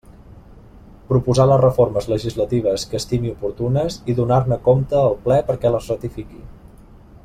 [1.11, 6.45] Proposar les reformes legislatives que estimi oportunes i donar-ne compte al Ple perquè les ratifiqui.